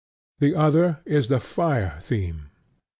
The 0.39 0.55
other 0.55 0.97
is 1.05 1.27
the 1.27 1.39
fire 1.39 1.99
theme. 2.01 2.49